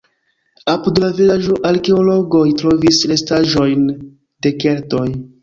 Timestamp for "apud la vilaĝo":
0.71-1.57